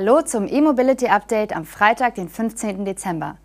Hallo 0.00 0.22
zum 0.22 0.48
E-Mobility 0.48 1.08
Update 1.08 1.54
am 1.54 1.66
Freitag, 1.66 2.14
den 2.14 2.30
15. 2.30 2.86
Dezember. 2.86 3.36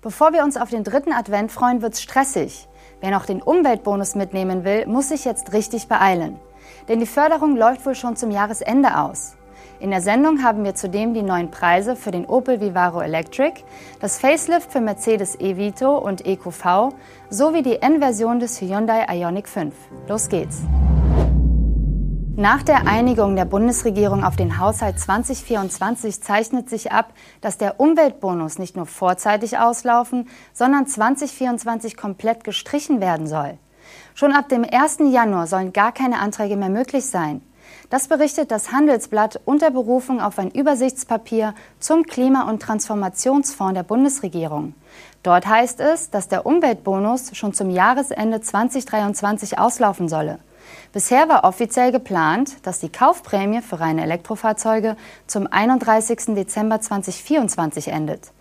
Bevor 0.00 0.32
wir 0.32 0.44
uns 0.44 0.56
auf 0.56 0.70
den 0.70 0.84
dritten 0.84 1.12
Advent 1.12 1.50
freuen, 1.50 1.82
wird's 1.82 2.00
stressig. 2.00 2.68
Wer 3.00 3.10
noch 3.10 3.26
den 3.26 3.42
Umweltbonus 3.42 4.14
mitnehmen 4.14 4.62
will, 4.62 4.86
muss 4.86 5.08
sich 5.08 5.24
jetzt 5.24 5.52
richtig 5.52 5.88
beeilen. 5.88 6.38
Denn 6.86 7.00
die 7.00 7.06
Förderung 7.06 7.56
läuft 7.56 7.84
wohl 7.84 7.96
schon 7.96 8.14
zum 8.14 8.30
Jahresende 8.30 8.96
aus. 8.96 9.34
In 9.80 9.90
der 9.90 10.02
Sendung 10.02 10.44
haben 10.44 10.62
wir 10.62 10.76
zudem 10.76 11.14
die 11.14 11.22
neuen 11.22 11.50
Preise 11.50 11.96
für 11.96 12.12
den 12.12 12.26
Opel 12.26 12.60
Vivaro 12.60 13.00
Electric, 13.00 13.64
das 13.98 14.20
Facelift 14.20 14.70
für 14.70 14.80
Mercedes 14.80 15.34
E-Vito 15.40 15.98
und 15.98 16.24
EQV 16.24 16.90
sowie 17.28 17.62
die 17.62 17.82
N-Version 17.82 18.38
des 18.38 18.60
Hyundai 18.60 19.04
Ioniq 19.12 19.48
5. 19.48 19.74
Los 20.06 20.28
geht's! 20.28 20.62
Nach 22.36 22.64
der 22.64 22.88
Einigung 22.88 23.36
der 23.36 23.44
Bundesregierung 23.44 24.24
auf 24.24 24.34
den 24.34 24.58
Haushalt 24.58 24.98
2024 24.98 26.20
zeichnet 26.20 26.68
sich 26.68 26.90
ab, 26.90 27.12
dass 27.40 27.58
der 27.58 27.78
Umweltbonus 27.78 28.58
nicht 28.58 28.74
nur 28.74 28.86
vorzeitig 28.86 29.56
auslaufen, 29.58 30.28
sondern 30.52 30.88
2024 30.88 31.96
komplett 31.96 32.42
gestrichen 32.42 33.00
werden 33.00 33.28
soll. 33.28 33.56
Schon 34.14 34.32
ab 34.32 34.48
dem 34.48 34.66
1. 34.68 34.98
Januar 35.12 35.46
sollen 35.46 35.72
gar 35.72 35.92
keine 35.92 36.18
Anträge 36.18 36.56
mehr 36.56 36.70
möglich 36.70 37.06
sein. 37.06 37.40
Das 37.88 38.08
berichtet 38.08 38.50
das 38.50 38.72
Handelsblatt 38.72 39.40
unter 39.44 39.70
Berufung 39.70 40.20
auf 40.20 40.40
ein 40.40 40.50
Übersichtspapier 40.50 41.54
zum 41.78 42.02
Klima- 42.02 42.48
und 42.50 42.60
Transformationsfonds 42.60 43.74
der 43.74 43.84
Bundesregierung. 43.84 44.74
Dort 45.22 45.46
heißt 45.46 45.78
es, 45.78 46.10
dass 46.10 46.26
der 46.26 46.46
Umweltbonus 46.46 47.36
schon 47.36 47.54
zum 47.54 47.70
Jahresende 47.70 48.40
2023 48.40 49.56
auslaufen 49.56 50.08
solle. 50.08 50.40
Bisher 50.92 51.28
war 51.28 51.44
offiziell 51.44 51.92
geplant, 51.92 52.64
dass 52.66 52.80
die 52.80 52.90
Kaufprämie 52.90 53.62
für 53.62 53.80
reine 53.80 54.02
Elektrofahrzeuge 54.02 54.96
zum 55.26 55.46
31. 55.50 56.34
Dezember 56.34 56.80
2024 56.80 57.88
endet. 57.88 58.32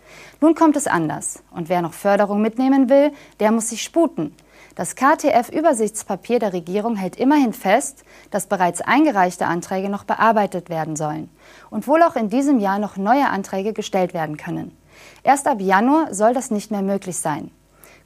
Nun 0.42 0.56
kommt 0.56 0.76
es 0.76 0.88
anders 0.88 1.44
und 1.52 1.70
wer 1.70 1.82
noch 1.82 1.94
Förderung 1.94 2.42
mitnehmen 2.42 2.90
will, 2.90 3.12
der 3.40 3.52
muss 3.52 3.70
sich 3.70 3.82
sputen. 3.82 4.36
Das 4.76 4.96
KTF-Übersichtspapier 4.96 6.40
der 6.40 6.54
Regierung 6.54 6.96
hält 6.96 7.16
immerhin 7.16 7.54
fest, 7.54 8.04
dass 8.32 8.48
bereits 8.48 8.82
eingereichte 8.82 9.46
Anträge 9.46 9.90
noch 9.90 10.04
bearbeitet 10.04 10.70
werden 10.70 10.96
sollen 10.96 11.30
und 11.70 11.88
wohl 11.88 12.02
auch 12.02 12.16
in 12.16 12.30
diesem 12.30 12.60
Jahr 12.60 12.80
noch 12.80 12.98
neue 12.98 13.30
Anträge 13.30 13.74
gestellt 13.74 14.14
werden 14.14 14.38
können. 14.38 14.76
Erst 15.24 15.48
ab 15.48 15.62
Januar 15.62 16.14
soll 16.14 16.34
das 16.34 16.50
nicht 16.52 16.72
mehr 16.72 16.82
möglich 16.82 17.18
sein. 17.18 17.52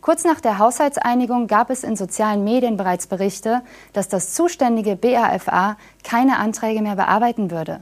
Kurz 0.02 0.24
nach 0.24 0.40
der 0.40 0.60
Haushaltseinigung 0.60 1.48
gab 1.48 1.70
es 1.70 1.84
in 1.84 1.96
sozialen 1.96 2.44
Medien 2.44 2.78
bereits 2.78 3.08
Berichte, 3.08 3.62
dass 3.94 4.08
das 4.08 4.34
zuständige 4.34 4.96
BAFA 4.96 5.78
keine 6.04 6.38
Anträge 6.38 6.82
mehr 6.82 6.96
bearbeiten 6.96 7.52
würde. 7.52 7.82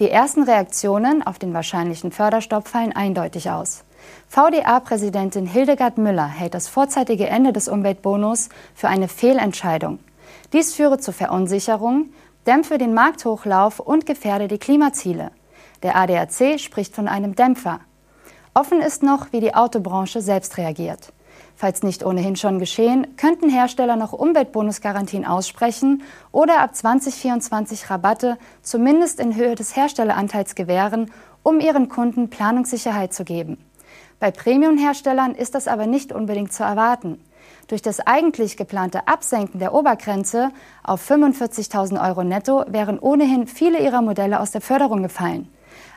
Die 0.00 0.10
ersten 0.10 0.42
Reaktionen 0.42 1.24
auf 1.24 1.38
den 1.38 1.54
wahrscheinlichen 1.54 2.12
Förderstopp 2.12 2.68
fallen 2.68 2.94
eindeutig 2.94 3.50
aus. 3.50 3.84
VDA-Präsidentin 4.28 5.46
Hildegard 5.46 5.98
Müller 5.98 6.26
hält 6.26 6.54
das 6.54 6.68
vorzeitige 6.68 7.26
Ende 7.28 7.52
des 7.52 7.68
Umweltbonus 7.68 8.48
für 8.74 8.88
eine 8.88 9.08
Fehlentscheidung. 9.08 10.00
Dies 10.52 10.74
führe 10.74 10.98
zu 10.98 11.12
Verunsicherung, 11.12 12.10
dämpfe 12.46 12.78
den 12.78 12.94
Markthochlauf 12.94 13.80
und 13.80 14.06
gefährde 14.06 14.48
die 14.48 14.58
Klimaziele. 14.58 15.30
Der 15.82 15.96
ADAC 15.96 16.58
spricht 16.58 16.94
von 16.94 17.08
einem 17.08 17.34
Dämpfer. 17.34 17.80
Offen 18.54 18.80
ist 18.80 19.02
noch, 19.02 19.32
wie 19.32 19.40
die 19.40 19.54
Autobranche 19.54 20.20
selbst 20.20 20.58
reagiert. 20.58 21.12
Falls 21.62 21.84
nicht 21.84 22.04
ohnehin 22.04 22.34
schon 22.34 22.58
geschehen, 22.58 23.16
könnten 23.16 23.48
Hersteller 23.48 23.94
noch 23.94 24.12
Umweltbonusgarantien 24.12 25.24
aussprechen 25.24 26.02
oder 26.32 26.58
ab 26.58 26.74
2024 26.74 27.88
Rabatte 27.88 28.36
zumindest 28.62 29.20
in 29.20 29.36
Höhe 29.36 29.54
des 29.54 29.76
Herstelleranteils 29.76 30.56
gewähren, 30.56 31.12
um 31.44 31.60
ihren 31.60 31.88
Kunden 31.88 32.30
Planungssicherheit 32.30 33.14
zu 33.14 33.22
geben. 33.22 33.58
Bei 34.18 34.32
Premium-Herstellern 34.32 35.36
ist 35.36 35.54
das 35.54 35.68
aber 35.68 35.86
nicht 35.86 36.10
unbedingt 36.10 36.52
zu 36.52 36.64
erwarten. 36.64 37.20
Durch 37.68 37.80
das 37.80 38.00
eigentlich 38.00 38.56
geplante 38.56 39.06
Absenken 39.06 39.60
der 39.60 39.72
Obergrenze 39.72 40.50
auf 40.82 41.08
45.000 41.08 42.04
Euro 42.04 42.24
netto 42.24 42.64
wären 42.66 42.98
ohnehin 42.98 43.46
viele 43.46 43.78
ihrer 43.78 44.02
Modelle 44.02 44.40
aus 44.40 44.50
der 44.50 44.62
Förderung 44.62 45.04
gefallen. 45.04 45.48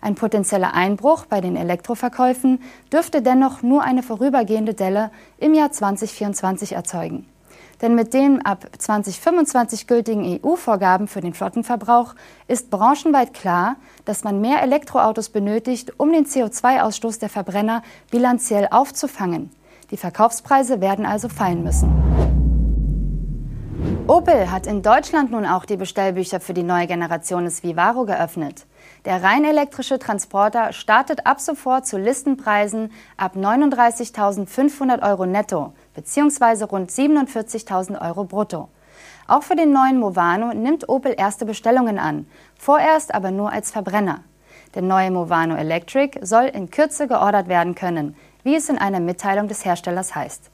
Ein 0.05 0.13
potenzieller 0.13 0.75
Einbruch 0.75 1.25
bei 1.25 1.41
den 1.41 1.55
Elektroverkäufen 1.55 2.61
dürfte 2.93 3.23
dennoch 3.23 3.63
nur 3.63 3.81
eine 3.81 4.03
vorübergehende 4.03 4.75
Delle 4.75 5.09
im 5.39 5.55
Jahr 5.55 5.71
2024 5.71 6.73
erzeugen. 6.73 7.25
Denn 7.81 7.95
mit 7.95 8.13
den 8.13 8.45
ab 8.45 8.67
2025 8.77 9.87
gültigen 9.87 10.39
EU-Vorgaben 10.45 11.07
für 11.07 11.21
den 11.21 11.33
Flottenverbrauch 11.33 12.13
ist 12.47 12.69
branchenweit 12.69 13.33
klar, 13.33 13.77
dass 14.05 14.23
man 14.23 14.41
mehr 14.41 14.61
Elektroautos 14.61 15.29
benötigt, 15.29 15.93
um 15.97 16.11
den 16.11 16.27
CO2-Ausstoß 16.27 17.19
der 17.19 17.29
Verbrenner 17.29 17.81
bilanziell 18.11 18.67
aufzufangen. 18.69 19.49
Die 19.89 19.97
Verkaufspreise 19.97 20.81
werden 20.81 21.07
also 21.07 21.29
fallen 21.29 21.63
müssen. 21.63 22.44
Opel 24.07 24.51
hat 24.51 24.67
in 24.67 24.83
Deutschland 24.83 25.31
nun 25.31 25.47
auch 25.47 25.65
die 25.65 25.77
Bestellbücher 25.77 26.39
für 26.39 26.53
die 26.53 26.61
neue 26.61 26.85
Generation 26.85 27.45
des 27.45 27.63
Vivaro 27.63 28.05
geöffnet. 28.05 28.67
Der 29.03 29.23
rein 29.23 29.43
elektrische 29.43 29.97
Transporter 29.97 30.73
startet 30.73 31.25
ab 31.25 31.41
sofort 31.41 31.87
zu 31.87 31.97
Listenpreisen 31.97 32.91
ab 33.17 33.35
39.500 33.35 35.01
Euro 35.01 35.25
netto 35.25 35.73
bzw. 35.95 36.65
rund 36.65 36.91
47.000 36.91 37.99
Euro 37.99 38.25
brutto. 38.25 38.69
Auch 39.27 39.41
für 39.41 39.55
den 39.55 39.73
neuen 39.73 39.99
Movano 39.99 40.53
nimmt 40.53 40.87
Opel 40.87 41.15
erste 41.17 41.47
Bestellungen 41.47 41.97
an, 41.97 42.27
vorerst 42.59 43.11
aber 43.11 43.31
nur 43.31 43.51
als 43.51 43.71
Verbrenner. 43.71 44.19
Der 44.75 44.83
neue 44.83 45.09
Movano 45.09 45.55
Electric 45.55 46.19
soll 46.21 46.45
in 46.45 46.69
Kürze 46.69 47.07
geordert 47.07 47.47
werden 47.47 47.73
können, 47.73 48.15
wie 48.43 48.53
es 48.53 48.69
in 48.69 48.77
einer 48.77 48.99
Mitteilung 48.99 49.47
des 49.47 49.65
Herstellers 49.65 50.13
heißt. 50.13 50.51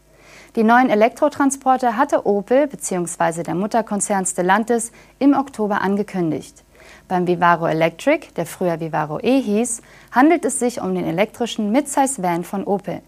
Die 0.55 0.63
neuen 0.63 0.89
Elektrotransporter 0.89 1.97
hatte 1.97 2.25
Opel 2.25 2.67
bzw. 2.67 3.43
der 3.43 3.55
Mutterkonzern 3.55 4.25
Stellantis 4.25 4.91
im 5.19 5.33
Oktober 5.33 5.81
angekündigt. 5.81 6.63
Beim 7.07 7.27
Vivaro 7.27 7.67
Electric, 7.67 8.27
der 8.35 8.45
früher 8.45 8.79
Vivaro 8.79 9.19
E 9.19 9.39
hieß, 9.39 9.81
handelt 10.11 10.45
es 10.45 10.59
sich 10.59 10.81
um 10.81 10.95
den 10.95 11.05
elektrischen 11.05 11.71
Midsize 11.71 12.21
Van 12.21 12.43
von 12.43 12.63
Opel. 12.65 13.01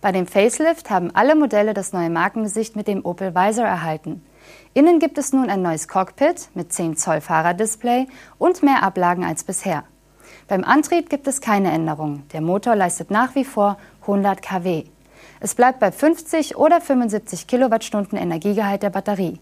Bei 0.00 0.12
dem 0.12 0.26
Facelift 0.26 0.90
haben 0.90 1.10
alle 1.14 1.34
Modelle 1.34 1.74
das 1.74 1.92
neue 1.92 2.10
Markengesicht 2.10 2.76
mit 2.76 2.86
dem 2.86 3.04
Opel 3.04 3.34
Visor 3.34 3.64
erhalten. 3.66 4.24
Innen 4.74 4.98
gibt 4.98 5.18
es 5.18 5.32
nun 5.32 5.50
ein 5.50 5.62
neues 5.62 5.88
Cockpit 5.88 6.50
mit 6.54 6.72
10 6.72 6.96
Zoll 6.96 7.20
Fahrerdisplay 7.20 8.06
und 8.38 8.62
mehr 8.62 8.82
Ablagen 8.82 9.24
als 9.24 9.42
bisher. 9.44 9.84
Beim 10.48 10.64
Antrieb 10.64 11.10
gibt 11.10 11.26
es 11.26 11.40
keine 11.40 11.72
Änderung. 11.72 12.22
Der 12.32 12.40
Motor 12.40 12.76
leistet 12.76 13.10
nach 13.10 13.34
wie 13.34 13.44
vor 13.44 13.78
100 14.02 14.42
kW. 14.42 14.84
Es 15.40 15.54
bleibt 15.54 15.80
bei 15.80 15.92
50 15.92 16.56
oder 16.56 16.80
75 16.80 17.46
Kilowattstunden 17.46 18.18
Energiegehalt 18.18 18.82
der 18.82 18.90
Batterie. 18.90 19.40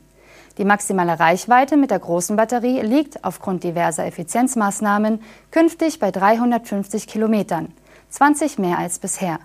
Die 0.58 0.64
maximale 0.64 1.18
Reichweite 1.18 1.76
mit 1.76 1.90
der 1.90 1.98
großen 1.98 2.36
Batterie 2.36 2.80
liegt 2.80 3.24
aufgrund 3.24 3.64
diverser 3.64 4.06
Effizienzmaßnahmen 4.06 5.20
künftig 5.50 5.98
bei 5.98 6.10
350 6.10 7.06
Kilometern, 7.06 7.72
20 8.10 8.58
mehr 8.58 8.78
als 8.78 8.98
bisher. 8.98 9.38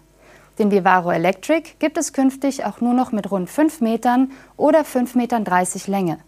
Den 0.60 0.72
Vivaro 0.72 1.12
Electric 1.12 1.72
gibt 1.80 1.98
es 1.98 2.14
künftig 2.14 2.66
auch 2.66 2.82
nur 2.82 2.94
noch 2.94 3.12
mit 3.12 3.32
rund 3.32 3.50
5 3.50 3.82
Metern 3.82 4.32
oder 4.58 4.82
5,30 4.82 5.18
Metern 5.18 5.46
Länge. 5.88 6.20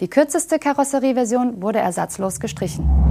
Die 0.00 0.08
kürzeste 0.08 0.58
Karosserieversion 0.58 1.60
wurde 1.60 1.80
ersatzlos 1.80 2.40
gestrichen. 2.40 3.09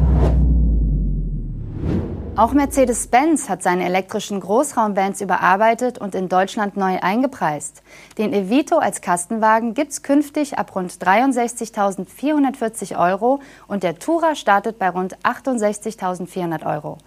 Auch 2.40 2.54
Mercedes-Benz 2.54 3.50
hat 3.50 3.64
seine 3.64 3.84
elektrischen 3.84 4.40
Großraumvans 4.40 5.20
überarbeitet 5.20 5.98
und 5.98 6.16
in 6.16 6.30
Deutschland 6.30 6.78
neu 6.78 6.98
eingepreist. 7.02 7.84
Den 8.18 8.32
Evito 8.32 8.78
als 8.78 9.02
Kastenwagen 9.02 9.74
gibt 9.74 9.92
es 9.92 10.04
künftig 10.04 10.58
ab 10.58 10.74
rund 10.74 10.90
63.440 10.90 12.98
Euro 12.98 13.42
und 13.68 13.84
der 13.84 14.00
Tourer 14.00 14.36
startet 14.36 14.80
bei 14.80 14.90
rund 14.90 15.18
68.400 15.18 16.66
Euro. 16.66 16.97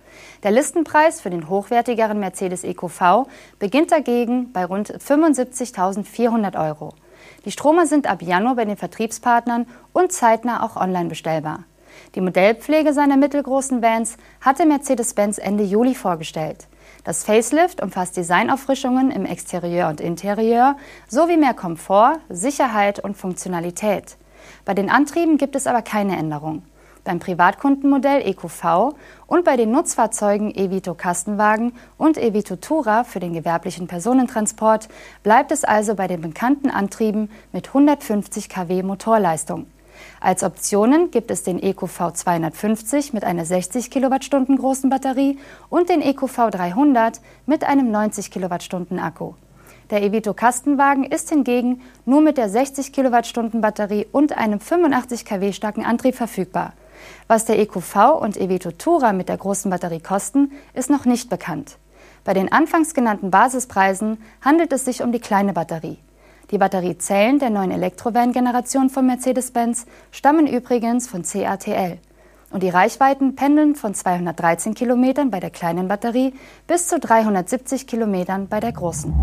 Der 0.42 0.50
Listenpreis 0.50 1.22
für 1.22 1.30
den 1.30 1.48
hochwertigeren 1.48 2.20
Mercedes 2.20 2.62
EQV 2.62 3.26
beginnt 3.58 3.90
dagegen 3.90 4.52
bei 4.52 4.66
rund 4.66 4.92
75.400 4.92 6.62
Euro. 6.62 6.92
Die 7.46 7.52
Stromer 7.52 7.86
sind 7.86 8.06
ab 8.06 8.20
Januar 8.20 8.56
bei 8.56 8.66
den 8.66 8.76
Vertriebspartnern 8.76 9.66
und 9.94 10.12
zeitnah 10.12 10.62
auch 10.62 10.76
online 10.76 11.08
bestellbar. 11.08 11.60
Die 12.14 12.20
Modellpflege 12.20 12.92
seiner 12.92 13.16
mittelgroßen 13.16 13.82
Vans 13.82 14.16
hatte 14.40 14.66
Mercedes-Benz 14.66 15.38
Ende 15.38 15.64
Juli 15.64 15.94
vorgestellt. 15.94 16.68
Das 17.04 17.24
Facelift 17.24 17.82
umfasst 17.82 18.16
Designauffrischungen 18.16 19.10
im 19.10 19.24
Exterieur 19.24 19.88
und 19.88 20.00
Interieur 20.00 20.76
sowie 21.08 21.36
mehr 21.36 21.54
Komfort, 21.54 22.18
Sicherheit 22.28 23.00
und 23.00 23.16
Funktionalität. 23.16 24.16
Bei 24.64 24.74
den 24.74 24.90
Antrieben 24.90 25.38
gibt 25.38 25.56
es 25.56 25.66
aber 25.66 25.82
keine 25.82 26.16
Änderung. 26.16 26.62
Beim 27.04 27.18
Privatkundenmodell 27.18 28.22
EQV 28.28 28.94
und 29.26 29.44
bei 29.44 29.56
den 29.56 29.72
Nutzfahrzeugen 29.72 30.54
Evito 30.54 30.94
Kastenwagen 30.94 31.72
und 31.98 32.16
Evito 32.16 32.54
Tura 32.54 33.02
für 33.02 33.18
den 33.18 33.32
gewerblichen 33.32 33.88
Personentransport 33.88 34.88
bleibt 35.24 35.50
es 35.50 35.64
also 35.64 35.96
bei 35.96 36.06
den 36.06 36.20
bekannten 36.20 36.70
Antrieben 36.70 37.28
mit 37.50 37.68
150 37.68 38.48
kW 38.48 38.84
Motorleistung. 38.84 39.66
Als 40.20 40.42
Optionen 40.42 41.10
gibt 41.10 41.30
es 41.30 41.42
den 41.42 41.62
EcoV 41.62 42.12
250 42.12 43.12
mit 43.12 43.24
einer 43.24 43.44
60 43.44 43.90
Kilowattstunden 43.90 44.56
großen 44.56 44.90
Batterie 44.90 45.38
und 45.68 45.88
den 45.88 46.00
EcoV 46.00 46.50
300 46.50 47.20
mit 47.46 47.64
einem 47.64 47.90
90 47.90 48.30
Kilowattstunden 48.30 48.98
Akku. 48.98 49.34
Der 49.90 50.02
Evito 50.02 50.32
Kastenwagen 50.32 51.04
ist 51.04 51.28
hingegen 51.28 51.82
nur 52.06 52.22
mit 52.22 52.38
der 52.38 52.48
60 52.48 52.92
Kilowattstunden 52.92 53.60
Batterie 53.60 54.06
und 54.10 54.36
einem 54.36 54.58
85 54.58 55.24
kW 55.24 55.52
starken 55.52 55.84
Antrieb 55.84 56.14
verfügbar. 56.14 56.72
Was 57.28 57.44
der 57.44 57.58
EQV 57.58 58.20
und 58.20 58.36
Evito 58.36 58.70
Tourer 58.70 59.12
mit 59.12 59.28
der 59.28 59.36
großen 59.36 59.70
Batterie 59.70 60.00
kosten, 60.00 60.52
ist 60.72 60.88
noch 60.88 61.04
nicht 61.04 61.28
bekannt. 61.28 61.76
Bei 62.24 62.34
den 62.34 62.50
anfangs 62.52 62.94
genannten 62.94 63.30
Basispreisen 63.30 64.22
handelt 64.40 64.72
es 64.72 64.84
sich 64.84 65.02
um 65.02 65.12
die 65.12 65.20
kleine 65.20 65.52
Batterie. 65.52 65.98
Die 66.52 66.58
Batteriezellen 66.58 67.38
der 67.38 67.48
neuen 67.48 67.70
Elektrovan-Generation 67.70 68.90
von 68.90 69.06
Mercedes-Benz 69.06 69.86
stammen 70.10 70.46
übrigens 70.46 71.08
von 71.08 71.22
CATL. 71.22 71.96
Und 72.50 72.62
die 72.62 72.68
Reichweiten 72.68 73.36
pendeln 73.36 73.74
von 73.74 73.94
213 73.94 74.74
Kilometern 74.74 75.30
bei 75.30 75.40
der 75.40 75.48
kleinen 75.48 75.88
Batterie 75.88 76.34
bis 76.66 76.88
zu 76.88 77.00
370 77.00 77.86
Kilometern 77.86 78.48
bei 78.48 78.60
der 78.60 78.72
großen. 78.72 79.14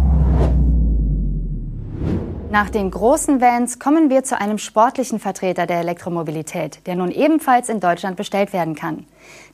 Nach 2.49 2.71
den 2.71 2.89
großen 2.89 3.39
Vans 3.39 3.77
kommen 3.77 4.09
wir 4.09 4.23
zu 4.23 4.41
einem 4.41 4.57
sportlichen 4.57 5.19
Vertreter 5.19 5.67
der 5.67 5.81
Elektromobilität, 5.81 6.87
der 6.87 6.95
nun 6.95 7.11
ebenfalls 7.11 7.69
in 7.69 7.79
Deutschland 7.79 8.17
bestellt 8.17 8.53
werden 8.53 8.73
kann. 8.73 9.05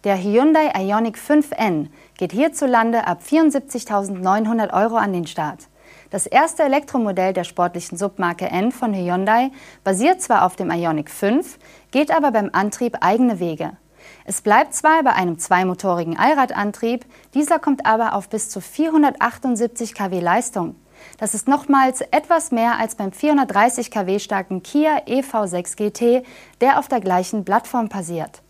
Der 0.06 0.16
Hyundai 0.16 0.72
Ioniq 0.80 1.18
5N 1.18 1.88
geht 2.18 2.31
hierzulande 2.31 3.06
ab 3.06 3.19
74.900 3.30 4.72
Euro 4.72 4.95
an 4.95 5.12
den 5.12 5.27
Start. 5.27 5.68
Das 6.10 6.28
erste 6.28 6.63
Elektromodell 6.63 7.34
der 7.34 7.44
sportlichen 7.44 7.98
Submarke 7.98 8.46
N 8.46 8.72
von 8.72 8.94
Hyundai 8.94 9.52
basiert 9.84 10.22
zwar 10.22 10.46
auf 10.46 10.56
dem 10.56 10.72
Ioniq 10.72 11.10
5, 11.10 11.57
geht 11.92 12.12
aber 12.12 12.31
beim 12.31 12.50
Antrieb 12.54 12.98
eigene 13.02 13.40
Wege. 13.40 13.78
Es 14.24 14.42
bleibt 14.42 14.74
zwar 14.74 15.04
bei 15.04 15.13
einem 15.13 15.40
zweimotorigen 15.40 16.18
Allradantrieb, 16.18 17.06
dieser 17.34 17.60
kommt 17.60 17.86
aber 17.86 18.13
auf 18.13 18.30
bis 18.30 18.50
zu 18.50 18.62
478 18.62 19.96
kW 19.96 20.19
Leistung. 20.19 20.75
Das 21.18 21.34
ist 21.34 21.48
nochmals 21.48 22.02
etwas 22.02 22.51
mehr 22.51 22.80
als 22.80 22.96
beim 22.96 23.12
430 23.12 23.92
kW 23.92 24.19
starken 24.19 24.63
Kia 24.63 25.00
EV6 25.08 25.75
GT, 25.75 26.25
der 26.62 26.80
auf 26.80 26.88
der 26.88 27.01
gleichen 27.01 27.46
Plattform 27.46 27.90
passiert. 27.90 28.42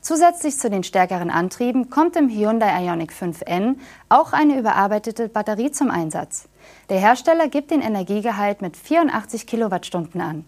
Zusätzlich 0.00 0.58
zu 0.58 0.70
den 0.70 0.82
stärkeren 0.82 1.30
Antrieben 1.30 1.90
kommt 1.90 2.16
im 2.16 2.28
Hyundai 2.28 2.84
Ioniq 2.84 3.12
5N 3.12 3.76
auch 4.08 4.32
eine 4.32 4.58
überarbeitete 4.58 5.28
Batterie 5.28 5.70
zum 5.72 5.90
Einsatz. 5.90 6.49
Der 6.88 6.98
Hersteller 6.98 7.48
gibt 7.48 7.70
den 7.70 7.82
Energiegehalt 7.82 8.62
mit 8.62 8.76
84 8.76 9.46
Kilowattstunden 9.46 10.20
an. 10.20 10.44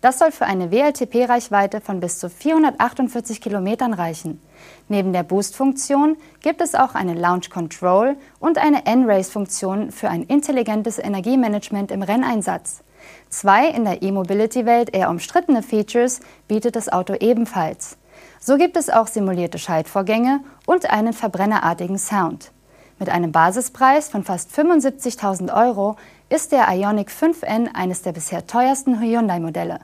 Das 0.00 0.18
soll 0.18 0.32
für 0.32 0.46
eine 0.46 0.70
WLTP-Reichweite 0.70 1.80
von 1.80 2.00
bis 2.00 2.18
zu 2.18 2.30
448 2.30 3.40
Kilometern 3.40 3.94
reichen. 3.94 4.40
Neben 4.88 5.12
der 5.12 5.22
Boost-Funktion 5.22 6.16
gibt 6.42 6.60
es 6.60 6.74
auch 6.74 6.94
eine 6.94 7.14
Launch 7.14 7.50
Control 7.50 8.16
und 8.40 8.58
eine 8.58 8.86
N-Race-Funktion 8.86 9.90
für 9.90 10.08
ein 10.08 10.22
intelligentes 10.22 10.98
Energiemanagement 10.98 11.90
im 11.90 12.02
Renneinsatz. 12.02 12.82
Zwei 13.28 13.68
in 13.68 13.84
der 13.84 14.02
E-Mobility-Welt 14.02 14.94
eher 14.94 15.10
umstrittene 15.10 15.62
Features 15.62 16.20
bietet 16.48 16.76
das 16.76 16.88
Auto 16.88 17.14
ebenfalls. 17.14 17.98
So 18.40 18.56
gibt 18.56 18.76
es 18.76 18.90
auch 18.90 19.06
simulierte 19.06 19.58
Schaltvorgänge 19.58 20.40
und 20.66 20.90
einen 20.90 21.12
verbrennerartigen 21.12 21.98
Sound. 21.98 22.52
Mit 22.98 23.10
einem 23.10 23.30
Basispreis 23.30 24.08
von 24.08 24.24
fast 24.24 24.50
75.000 24.58 25.54
Euro 25.54 25.96
ist 26.30 26.50
der 26.52 26.66
Ioniq 26.68 27.10
5N 27.10 27.74
eines 27.74 28.00
der 28.00 28.12
bisher 28.12 28.46
teuersten 28.46 29.00
Hyundai-Modelle. 29.00 29.80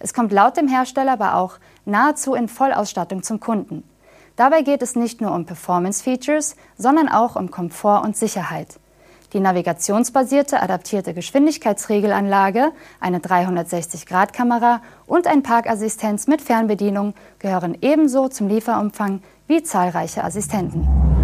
Es 0.00 0.12
kommt 0.12 0.32
laut 0.32 0.56
dem 0.56 0.66
Hersteller 0.66 1.12
aber 1.12 1.36
auch 1.36 1.58
nahezu 1.84 2.34
in 2.34 2.48
Vollausstattung 2.48 3.22
zum 3.22 3.38
Kunden. 3.38 3.84
Dabei 4.34 4.62
geht 4.62 4.82
es 4.82 4.96
nicht 4.96 5.20
nur 5.20 5.32
um 5.32 5.46
Performance-Features, 5.46 6.56
sondern 6.76 7.08
auch 7.08 7.36
um 7.36 7.50
Komfort 7.50 8.02
und 8.02 8.16
Sicherheit. 8.16 8.80
Die 9.32 9.40
navigationsbasierte 9.40 10.60
adaptierte 10.60 11.14
Geschwindigkeitsregelanlage, 11.14 12.72
eine 13.00 13.18
360-Grad-Kamera 13.20 14.82
und 15.06 15.26
ein 15.26 15.42
Parkassistenz 15.42 16.26
mit 16.26 16.42
Fernbedienung 16.42 17.14
gehören 17.38 17.78
ebenso 17.80 18.28
zum 18.28 18.48
Lieferumfang 18.48 19.22
wie 19.46 19.62
zahlreiche 19.62 20.24
Assistenten. 20.24 21.15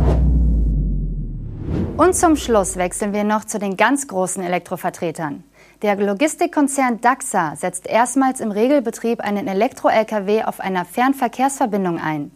Und 1.97 2.15
zum 2.15 2.37
Schluss 2.37 2.77
wechseln 2.77 3.13
wir 3.13 3.23
noch 3.23 3.45
zu 3.45 3.59
den 3.59 3.77
ganz 3.77 4.09
großen 4.09 4.43
Elektrovertretern. 4.43 5.45
Der 5.83 5.97
Logistikkonzern 5.97 7.03
DAXA 7.03 7.55
setzt 7.55 7.87
erstmals 7.87 8.41
im 8.41 8.51
Regelbetrieb 8.51 9.21
einen 9.21 9.47
Elektro-Lkw 9.47 10.45
auf 10.45 10.61
einer 10.61 10.87
Fernverkehrsverbindung 10.87 11.99
ein. 11.99 12.31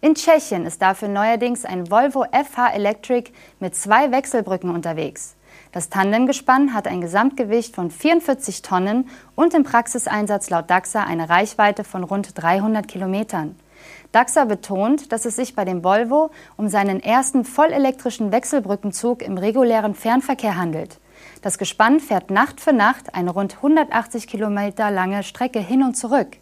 In 0.00 0.14
Tschechien 0.14 0.64
ist 0.64 0.80
dafür 0.80 1.08
neuerdings 1.08 1.64
ein 1.64 1.90
Volvo 1.90 2.24
FH 2.24 2.68
Electric 2.68 3.32
mit 3.58 3.74
zwei 3.74 4.12
Wechselbrücken 4.12 4.70
unterwegs. 4.70 5.34
Das 5.72 5.88
Tandemgespann 5.88 6.72
hat 6.72 6.86
ein 6.86 7.00
Gesamtgewicht 7.00 7.74
von 7.74 7.90
44 7.90 8.62
Tonnen 8.62 9.08
und 9.34 9.54
im 9.54 9.64
Praxiseinsatz 9.64 10.50
laut 10.50 10.70
DAXA 10.70 11.02
eine 11.02 11.28
Reichweite 11.28 11.82
von 11.82 12.04
rund 12.04 12.40
300 12.40 12.86
Kilometern. 12.86 13.56
DAXA 14.12 14.44
betont, 14.44 15.12
dass 15.12 15.24
es 15.24 15.36
sich 15.36 15.54
bei 15.54 15.64
dem 15.64 15.84
Volvo 15.84 16.30
um 16.56 16.68
seinen 16.68 17.00
ersten 17.00 17.44
vollelektrischen 17.44 18.32
Wechselbrückenzug 18.32 19.22
im 19.22 19.38
regulären 19.38 19.94
Fernverkehr 19.94 20.56
handelt. 20.56 20.98
Das 21.42 21.58
Gespann 21.58 22.00
fährt 22.00 22.30
Nacht 22.30 22.60
für 22.60 22.72
Nacht 22.72 23.14
eine 23.14 23.30
rund 23.30 23.56
180 23.56 24.26
Kilometer 24.26 24.90
lange 24.90 25.22
Strecke 25.22 25.60
hin 25.60 25.82
und 25.82 25.96
zurück. 25.96 26.38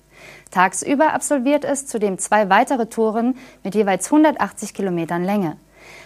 Tagsüber 0.51 1.13
absolviert 1.13 1.65
es 1.65 1.87
zudem 1.87 2.19
zwei 2.19 2.49
weitere 2.49 2.87
Touren 2.87 3.37
mit 3.63 3.75
jeweils 3.75 4.07
180 4.07 4.73
Kilometern 4.73 5.25
Länge. 5.25 5.57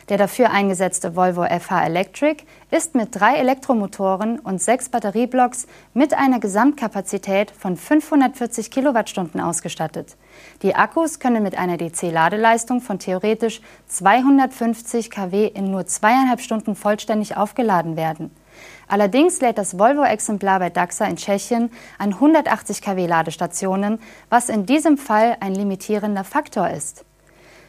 Der 0.09 0.19
dafür 0.19 0.51
eingesetzte 0.51 1.17
Volvo 1.17 1.45
FH 1.45 1.87
Electric 1.87 2.45
ist 2.71 2.95
mit 2.95 3.19
drei 3.19 3.37
Elektromotoren 3.37 4.39
und 4.39 4.61
sechs 4.61 4.89
Batterieblocks 4.89 5.67
mit 5.95 6.15
einer 6.15 6.41
Gesamtkapazität 6.41 7.51
von 7.51 7.77
540 7.77 8.71
Kilowattstunden 8.71 9.41
ausgestattet. 9.41 10.17
Die 10.63 10.75
Akkus 10.75 11.19
können 11.19 11.43
mit 11.43 11.57
einer 11.57 11.77
DC-Ladeleistung 11.77 12.81
von 12.81 12.99
theoretisch 12.99 13.61
250 13.89 15.11
kW 15.11 15.47
in 15.47 15.71
nur 15.71 15.87
zweieinhalb 15.87 16.41
Stunden 16.41 16.77
vollständig 16.77 17.37
aufgeladen 17.37 17.97
werden. 17.97 18.31
Allerdings 18.89 19.41
lädt 19.41 19.59
das 19.59 19.79
Volvo-Exemplar 19.79 20.59
bei 20.59 20.71
Daxa 20.71 21.07
in 21.07 21.17
Tschechien 21.17 21.71
an 21.99 22.15
180 22.15 22.83
kW 22.83 23.07
Ladestationen, 23.07 23.99
was 24.29 24.49
in 24.49 24.67
diesem 24.67 24.99
Fall 24.99 25.37
ein 25.41 25.55
limitierender 25.55 26.25
Faktor 26.25 26.69
ist. 26.69 27.05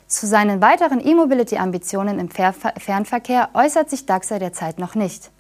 Zu 0.08 0.28
seinen 0.28 0.62
weiteren 0.62 1.06
E-Mobility-Ambitionen 1.06 2.20
im 2.20 2.30
Fernverkehr 2.30 3.50
äußert 3.54 3.90
sich 3.90 4.06
DAXA 4.06 4.38
derzeit 4.38 4.78
noch 4.78 4.96
nicht. 4.96 5.32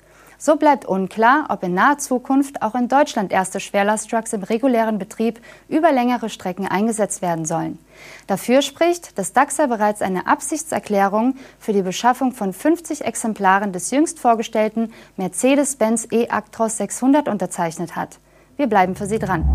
So 0.45 0.57
bleibt 0.57 0.83
unklar, 0.83 1.45
ob 1.47 1.63
in 1.63 1.73
naher 1.73 1.99
Zukunft 1.99 2.61
auch 2.63 2.75
in 2.75 2.89
Deutschland 2.89 3.31
erste 3.31 3.61
Schwerlasttrucks 3.61 4.33
im 4.33 4.43
regulären 4.43 4.99
Betrieb 4.99 5.39
über 5.69 5.93
längere 5.93 6.27
Strecken 6.27 6.67
eingesetzt 6.67 7.21
werden 7.21 7.45
sollen. 7.45 7.79
Dafür 8.27 8.61
spricht, 8.61 9.17
dass 9.17 9.31
DAXA 9.31 9.67
bereits 9.67 10.01
eine 10.01 10.27
Absichtserklärung 10.27 11.37
für 11.59 11.71
die 11.71 11.81
Beschaffung 11.81 12.33
von 12.33 12.51
50 12.51 13.05
Exemplaren 13.05 13.71
des 13.71 13.89
jüngst 13.91 14.19
vorgestellten 14.19 14.91
Mercedes-Benz 15.15 16.09
E-Actros 16.11 16.75
600 16.75 17.29
unterzeichnet 17.29 17.95
hat. 17.95 18.19
Wir 18.57 18.67
bleiben 18.67 18.97
für 18.97 19.05
Sie 19.05 19.19
dran. 19.19 19.45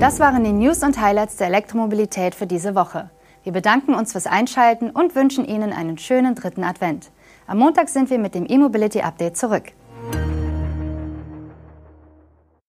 Das 0.00 0.18
waren 0.18 0.42
die 0.42 0.50
News 0.50 0.82
und 0.82 1.00
Highlights 1.00 1.36
der 1.36 1.46
Elektromobilität 1.46 2.34
für 2.34 2.48
diese 2.48 2.74
Woche. 2.74 3.10
Wir 3.44 3.52
bedanken 3.52 3.94
uns 3.94 4.10
fürs 4.10 4.26
Einschalten 4.26 4.90
und 4.90 5.14
wünschen 5.14 5.44
Ihnen 5.44 5.72
einen 5.72 5.98
schönen 5.98 6.34
dritten 6.34 6.64
Advent. 6.64 7.11
Am 7.46 7.58
Montag 7.58 7.88
sind 7.88 8.08
wir 8.08 8.18
mit 8.18 8.34
dem 8.34 8.46
E-Mobility 8.48 9.00
Update 9.00 9.36
zurück. 9.36 9.72